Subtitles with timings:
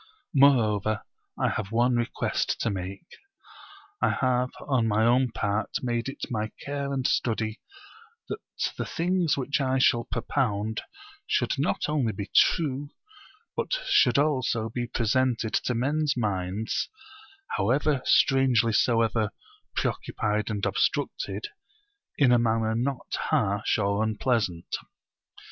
[0.33, 1.03] Moreover
[1.37, 3.05] I have one request to make.
[4.01, 7.61] I have on my own part made it my care and study
[8.27, 8.39] that
[8.79, 10.81] the things which I shall propound
[11.27, 12.89] should not only be true,
[13.55, 16.89] but should also be presented to men's minds,
[17.49, 17.69] how
[18.03, 19.29] strangely soever
[19.75, 21.49] preoccupied and obstructed,
[22.17, 24.65] in a manner not harsh or unpleasant.